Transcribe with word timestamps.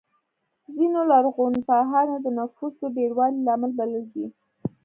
ځینو 0.75 0.99
لرغونپوهانو 1.11 2.15
د 2.25 2.27
نفوسو 2.37 2.83
ډېروالی 2.97 3.39
لامل 3.47 3.71
بللی 3.77 4.03
دی. 4.11 4.25